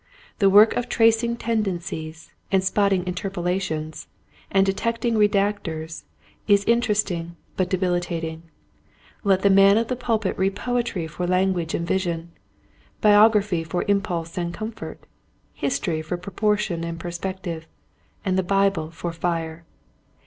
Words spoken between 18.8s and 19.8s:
for fire.